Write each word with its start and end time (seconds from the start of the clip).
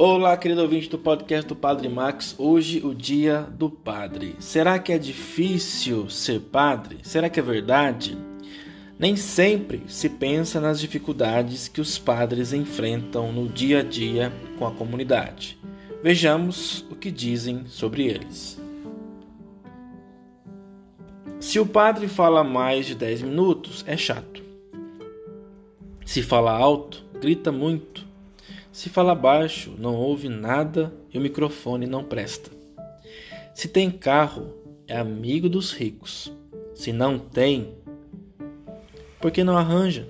Olá, 0.00 0.36
querido 0.36 0.62
ouvinte 0.62 0.88
do 0.88 0.96
podcast 0.96 1.48
do 1.48 1.56
Padre 1.56 1.88
Max. 1.88 2.32
Hoje, 2.38 2.80
o 2.86 2.94
dia 2.94 3.40
do 3.40 3.68
padre. 3.68 4.36
Será 4.38 4.78
que 4.78 4.92
é 4.92 4.96
difícil 4.96 6.08
ser 6.08 6.38
padre? 6.38 6.98
Será 7.02 7.28
que 7.28 7.40
é 7.40 7.42
verdade? 7.42 8.16
Nem 8.96 9.16
sempre 9.16 9.82
se 9.88 10.08
pensa 10.08 10.60
nas 10.60 10.78
dificuldades 10.78 11.66
que 11.66 11.80
os 11.80 11.98
padres 11.98 12.52
enfrentam 12.52 13.32
no 13.32 13.48
dia 13.48 13.80
a 13.80 13.82
dia 13.82 14.32
com 14.56 14.64
a 14.64 14.70
comunidade. 14.70 15.58
Vejamos 16.00 16.86
o 16.88 16.94
que 16.94 17.10
dizem 17.10 17.66
sobre 17.66 18.06
eles. 18.06 18.56
Se 21.40 21.58
o 21.58 21.66
padre 21.66 22.06
fala 22.06 22.44
mais 22.44 22.86
de 22.86 22.94
10 22.94 23.22
minutos, 23.22 23.84
é 23.84 23.96
chato. 23.96 24.44
Se 26.06 26.22
fala 26.22 26.52
alto, 26.52 27.04
grita 27.20 27.50
muito 27.50 28.07
se 28.72 28.88
fala 28.88 29.14
baixo, 29.14 29.74
não 29.78 29.94
ouve 29.94 30.28
nada 30.28 30.92
e 31.12 31.18
o 31.18 31.20
microfone 31.20 31.86
não 31.86 32.04
presta. 32.04 32.50
Se 33.54 33.66
tem 33.66 33.90
carro, 33.90 34.54
é 34.86 34.96
amigo 34.96 35.48
dos 35.48 35.72
ricos. 35.72 36.32
Se 36.74 36.92
não 36.92 37.18
tem, 37.18 37.74
por 39.20 39.30
que 39.30 39.42
não 39.42 39.56
arranja? 39.56 40.08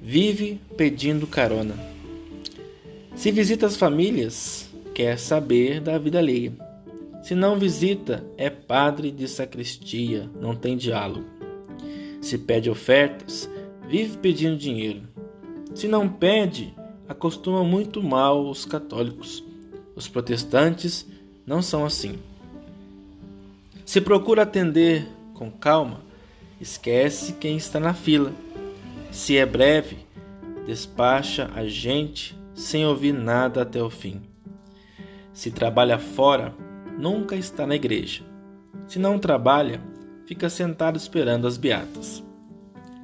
Vive 0.00 0.58
pedindo 0.76 1.26
carona. 1.26 1.74
Se 3.14 3.30
visita 3.30 3.66
as 3.66 3.76
famílias, 3.76 4.70
quer 4.94 5.18
saber 5.18 5.80
da 5.80 5.98
vida 5.98 6.18
alheia. 6.18 6.52
Se 7.22 7.34
não 7.34 7.58
visita, 7.58 8.24
é 8.38 8.48
padre 8.48 9.10
de 9.10 9.28
sacristia, 9.28 10.30
não 10.40 10.56
tem 10.56 10.78
diálogo. 10.78 11.26
Se 12.22 12.38
pede 12.38 12.70
ofertas, 12.70 13.50
vive 13.86 14.16
pedindo 14.16 14.56
dinheiro. 14.56 15.02
Se 15.74 15.86
não 15.86 16.08
pede, 16.08 16.74
acostuma 17.10 17.64
muito 17.64 18.00
mal 18.00 18.48
os 18.48 18.64
católicos. 18.64 19.42
Os 19.96 20.06
protestantes 20.06 21.04
não 21.44 21.60
são 21.60 21.84
assim. 21.84 22.20
Se 23.84 24.00
procura 24.00 24.42
atender 24.42 25.08
com 25.34 25.50
calma, 25.50 26.02
esquece 26.60 27.32
quem 27.32 27.56
está 27.56 27.80
na 27.80 27.92
fila. 27.92 28.32
Se 29.10 29.36
é 29.36 29.44
breve, 29.44 29.98
despacha 30.64 31.50
a 31.52 31.66
gente 31.66 32.38
sem 32.54 32.86
ouvir 32.86 33.12
nada 33.12 33.62
até 33.62 33.82
o 33.82 33.90
fim. 33.90 34.22
Se 35.32 35.50
trabalha 35.50 35.98
fora, 35.98 36.54
nunca 36.96 37.34
está 37.34 37.66
na 37.66 37.74
igreja. 37.74 38.22
Se 38.86 39.00
não 39.00 39.18
trabalha, 39.18 39.82
fica 40.26 40.48
sentado 40.48 40.96
esperando 40.96 41.48
as 41.48 41.56
beatas. 41.56 42.22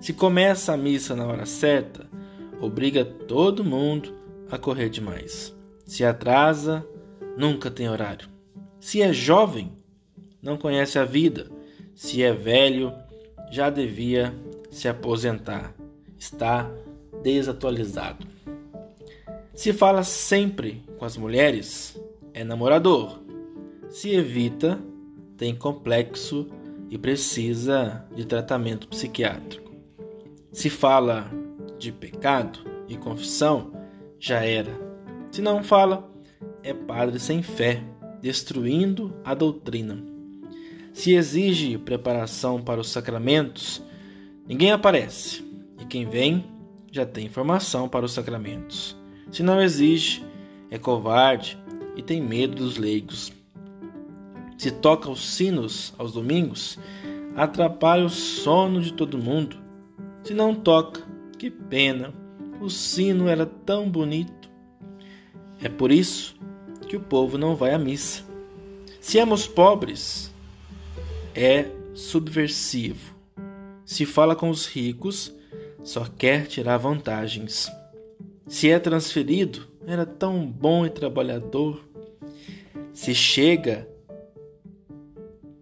Se 0.00 0.12
começa 0.12 0.72
a 0.72 0.76
missa 0.76 1.16
na 1.16 1.26
hora 1.26 1.44
certa, 1.44 2.06
obriga 2.60 3.04
todo 3.04 3.64
mundo 3.64 4.14
a 4.50 4.58
correr 4.58 4.88
demais. 4.88 5.54
Se 5.84 6.04
atrasa, 6.04 6.86
nunca 7.36 7.70
tem 7.70 7.88
horário. 7.88 8.28
Se 8.80 9.02
é 9.02 9.12
jovem, 9.12 9.72
não 10.42 10.56
conhece 10.56 10.98
a 10.98 11.04
vida. 11.04 11.50
Se 11.94 12.22
é 12.22 12.32
velho, 12.32 12.92
já 13.50 13.70
devia 13.70 14.34
se 14.70 14.88
aposentar. 14.88 15.74
Está 16.18 16.70
desatualizado. 17.22 18.26
Se 19.54 19.72
fala 19.72 20.02
sempre 20.02 20.84
com 20.98 21.04
as 21.04 21.16
mulheres, 21.16 21.98
é 22.34 22.44
namorador. 22.44 23.20
Se 23.88 24.14
evita, 24.14 24.78
tem 25.36 25.54
complexo 25.54 26.48
e 26.90 26.98
precisa 26.98 28.06
de 28.14 28.24
tratamento 28.24 28.88
psiquiátrico. 28.88 29.72
Se 30.52 30.70
fala 30.70 31.30
de 31.78 31.92
pecado 31.92 32.60
e 32.88 32.96
confissão, 32.96 33.72
já 34.18 34.44
era. 34.44 34.72
Se 35.30 35.42
não 35.42 35.62
fala, 35.62 36.10
é 36.62 36.72
padre 36.72 37.18
sem 37.18 37.42
fé, 37.42 37.82
destruindo 38.20 39.14
a 39.24 39.34
doutrina. 39.34 40.02
Se 40.92 41.12
exige 41.14 41.76
preparação 41.78 42.62
para 42.62 42.80
os 42.80 42.90
sacramentos, 42.90 43.82
ninguém 44.48 44.72
aparece, 44.72 45.44
e 45.78 45.84
quem 45.84 46.06
vem 46.06 46.44
já 46.90 47.04
tem 47.04 47.26
informação 47.26 47.88
para 47.88 48.06
os 48.06 48.12
sacramentos. 48.12 48.96
Se 49.30 49.42
não 49.42 49.60
exige, 49.60 50.24
é 50.70 50.78
covarde 50.78 51.58
e 51.94 52.02
tem 52.02 52.22
medo 52.22 52.56
dos 52.56 52.78
leigos. 52.78 53.32
Se 54.56 54.70
toca 54.70 55.10
os 55.10 55.20
sinos 55.34 55.92
aos 55.98 56.12
domingos, 56.12 56.78
atrapalha 57.36 58.06
o 58.06 58.10
sono 58.10 58.80
de 58.80 58.92
todo 58.92 59.18
mundo. 59.18 59.58
Se 60.24 60.32
não 60.32 60.54
toca, 60.54 61.02
que 61.38 61.50
pena, 61.50 62.14
o 62.60 62.68
sino 62.68 63.28
era 63.28 63.46
tão 63.46 63.90
bonito. 63.90 64.50
É 65.60 65.68
por 65.68 65.92
isso 65.92 66.36
que 66.88 66.96
o 66.96 67.00
povo 67.00 67.36
não 67.36 67.54
vai 67.54 67.74
à 67.74 67.78
missa. 67.78 68.24
Se 69.00 69.18
éramos 69.18 69.46
pobres, 69.46 70.32
é 71.34 71.66
subversivo. 71.94 73.14
Se 73.84 74.04
fala 74.04 74.34
com 74.34 74.50
os 74.50 74.66
ricos, 74.66 75.32
só 75.82 76.04
quer 76.04 76.46
tirar 76.46 76.78
vantagens. 76.78 77.70
Se 78.46 78.70
é 78.70 78.78
transferido, 78.78 79.66
era 79.86 80.04
tão 80.04 80.46
bom 80.46 80.84
e 80.84 80.90
trabalhador. 80.90 81.84
Se 82.92 83.14
chega 83.14 83.88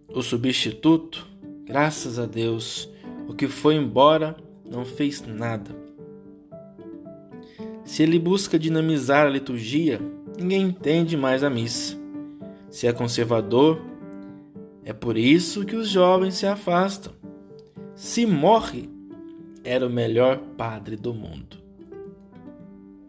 o 0.09 0.21
substituto, 0.21 1.27
graças 1.65 2.17
a 2.17 2.25
Deus, 2.25 2.89
o 3.27 3.33
que 3.33 3.47
foi 3.47 3.75
embora 3.75 4.35
não 4.69 4.85
fez 4.85 5.21
nada. 5.25 5.75
Se 7.83 8.03
ele 8.03 8.17
busca 8.17 8.57
dinamizar 8.57 9.27
a 9.27 9.29
liturgia, 9.29 10.01
ninguém 10.37 10.63
entende 10.63 11.15
mais 11.15 11.43
a 11.43 11.49
missa. 11.49 11.97
Se 12.69 12.87
é 12.87 12.93
conservador, 12.93 13.79
é 14.83 14.91
por 14.91 15.17
isso 15.17 15.65
que 15.65 15.75
os 15.75 15.87
jovens 15.87 16.35
se 16.35 16.47
afastam. 16.47 17.13
Se 17.95 18.25
morre, 18.25 18.89
era 19.63 19.85
o 19.85 19.89
melhor 19.89 20.39
padre 20.57 20.95
do 20.95 21.13
mundo. 21.13 21.57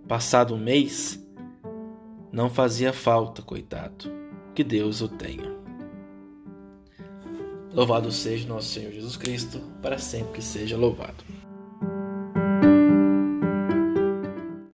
Passado 0.07 0.55
um 0.55 0.59
mês, 0.59 1.21
não 2.31 2.49
fazia 2.49 2.93
falta, 2.93 3.43
coitado. 3.43 4.13
Que 4.55 4.63
Deus 4.63 5.01
o 5.01 5.09
tenha. 5.09 5.55
Louvado 7.73 8.11
seja 8.13 8.49
nosso 8.49 8.69
Senhor 8.69 8.93
Jesus 8.93 9.17
Cristo, 9.17 9.61
para 9.83 9.99
sempre 9.99 10.35
que 10.35 10.43
seja 10.43 10.77
louvado. 10.77 11.25